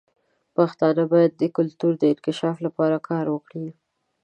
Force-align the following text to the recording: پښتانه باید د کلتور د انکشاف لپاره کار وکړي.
پښتانه 0.55 1.03
باید 1.13 1.31
د 1.35 1.43
کلتور 1.57 1.93
د 1.97 2.03
انکشاف 2.13 2.57
لپاره 2.65 2.97
کار 3.09 3.25
وکړي. 3.35 3.69